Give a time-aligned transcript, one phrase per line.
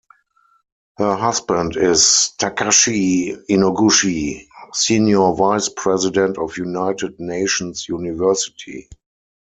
[0.97, 8.89] Her husband is Takashi Inoguchi, senior vice president of United Nations University.